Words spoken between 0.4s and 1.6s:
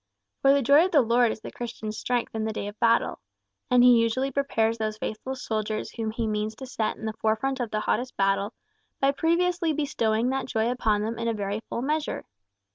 For the joy of the Lord is the